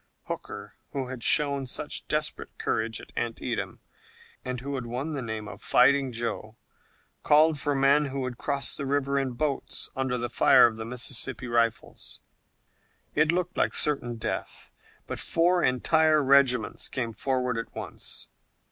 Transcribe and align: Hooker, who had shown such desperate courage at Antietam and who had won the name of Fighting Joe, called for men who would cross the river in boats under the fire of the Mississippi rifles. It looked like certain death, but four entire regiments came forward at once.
Hooker, 0.25 0.77
who 0.93 1.09
had 1.09 1.21
shown 1.23 1.67
such 1.67 2.07
desperate 2.07 2.57
courage 2.57 2.99
at 2.99 3.11
Antietam 3.15 3.81
and 4.43 4.59
who 4.59 4.73
had 4.73 4.87
won 4.87 5.11
the 5.13 5.21
name 5.21 5.47
of 5.47 5.61
Fighting 5.61 6.11
Joe, 6.11 6.57
called 7.21 7.59
for 7.59 7.75
men 7.75 8.05
who 8.05 8.21
would 8.21 8.39
cross 8.39 8.75
the 8.75 8.87
river 8.87 9.19
in 9.19 9.33
boats 9.33 9.91
under 9.95 10.17
the 10.17 10.27
fire 10.27 10.65
of 10.65 10.75
the 10.77 10.85
Mississippi 10.85 11.45
rifles. 11.45 12.19
It 13.13 13.31
looked 13.31 13.55
like 13.57 13.75
certain 13.75 14.15
death, 14.15 14.71
but 15.05 15.19
four 15.19 15.61
entire 15.63 16.23
regiments 16.23 16.87
came 16.89 17.13
forward 17.13 17.55
at 17.59 17.75
once. 17.75 18.25